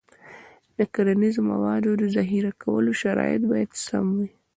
[0.77, 4.29] د کرنیزو موادو د ذخیره کولو شرایط باید سم وي.